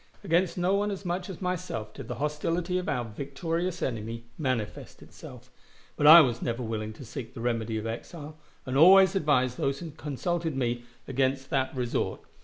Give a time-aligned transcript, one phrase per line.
[0.23, 5.03] Against no one as much as myself did the hostility of our victorious enemy manifest
[5.03, 5.51] itself,
[5.95, 9.77] but I was never willing to seek the remedy of exile, and always advised those
[9.77, 12.21] who consulted me against that resort.